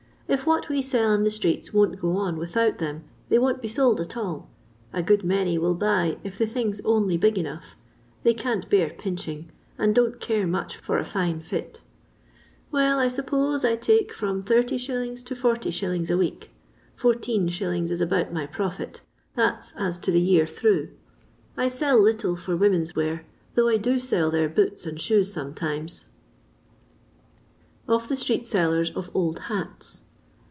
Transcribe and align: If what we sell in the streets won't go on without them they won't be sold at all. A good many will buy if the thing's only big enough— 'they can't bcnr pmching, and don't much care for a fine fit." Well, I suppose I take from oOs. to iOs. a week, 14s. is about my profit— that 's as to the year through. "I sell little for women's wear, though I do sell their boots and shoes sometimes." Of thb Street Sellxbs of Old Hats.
If 0.33 0.45
what 0.47 0.69
we 0.69 0.81
sell 0.81 1.11
in 1.13 1.25
the 1.25 1.29
streets 1.29 1.73
won't 1.73 1.99
go 1.99 2.15
on 2.15 2.37
without 2.37 2.77
them 2.77 3.03
they 3.27 3.37
won't 3.37 3.61
be 3.61 3.67
sold 3.67 3.99
at 3.99 4.15
all. 4.15 4.49
A 4.93 5.03
good 5.03 5.25
many 5.25 5.57
will 5.57 5.73
buy 5.73 6.19
if 6.23 6.37
the 6.37 6.47
thing's 6.47 6.79
only 6.85 7.17
big 7.17 7.37
enough— 7.37 7.75
'they 8.23 8.35
can't 8.35 8.69
bcnr 8.69 8.97
pmching, 8.97 9.47
and 9.77 9.93
don't 9.93 10.13
much 10.49 10.73
care 10.77 10.81
for 10.81 10.97
a 10.97 11.03
fine 11.03 11.41
fit." 11.41 11.83
Well, 12.71 12.97
I 12.97 13.09
suppose 13.09 13.65
I 13.65 13.75
take 13.75 14.13
from 14.13 14.37
oOs. 14.49 15.23
to 15.25 15.33
iOs. 15.35 16.09
a 16.09 16.17
week, 16.17 16.49
14s. 16.97 17.91
is 17.91 17.99
about 17.99 18.31
my 18.31 18.45
profit— 18.47 19.01
that 19.35 19.65
's 19.65 19.73
as 19.77 19.97
to 19.97 20.11
the 20.11 20.21
year 20.21 20.47
through. 20.47 20.91
"I 21.57 21.67
sell 21.67 22.01
little 22.01 22.37
for 22.37 22.55
women's 22.55 22.95
wear, 22.95 23.25
though 23.55 23.67
I 23.67 23.75
do 23.75 23.99
sell 23.99 24.31
their 24.31 24.47
boots 24.47 24.85
and 24.85 24.97
shoes 24.97 25.33
sometimes." 25.33 26.05
Of 27.89 28.07
thb 28.07 28.15
Street 28.15 28.43
Sellxbs 28.43 28.95
of 28.95 29.11
Old 29.13 29.37
Hats. 29.49 30.03